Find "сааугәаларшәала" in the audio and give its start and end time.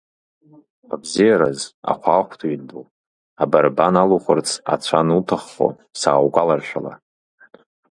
5.99-6.93